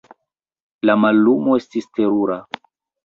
La 0.89 0.95
mallumo 1.03 1.59
estis 1.61 1.91
terura. 1.99 2.39